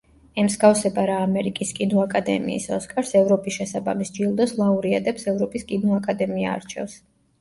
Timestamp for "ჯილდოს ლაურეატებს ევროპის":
4.19-5.69